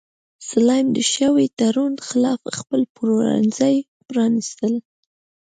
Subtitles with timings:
[0.49, 3.75] سلایم د شوي تړون خلاف خپل پلورنځي
[4.07, 4.73] پرانیستل.